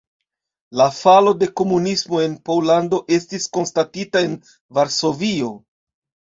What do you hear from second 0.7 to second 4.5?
La falo de komunismo en Pollando estis konstatita en